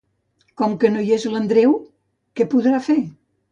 Com 0.61 0.73
que 0.83 0.91
no 0.93 1.03
hi 1.09 1.13
és 1.19 1.27
l'Andreu, 1.35 1.77
què 2.41 2.51
podrà 2.57 2.83
fer? 2.91 2.99